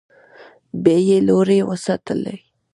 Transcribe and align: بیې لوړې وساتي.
بیې 0.83 1.17
لوړې 1.27 1.59
وساتي. 1.69 2.35